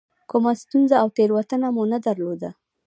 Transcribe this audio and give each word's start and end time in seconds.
کومه 0.29 0.51
ستونزه 0.61 0.95
او 1.03 1.07
تېروتنه 1.17 1.67
مو 1.75 1.83
نه 1.91 1.97
درلوده. 2.05 2.49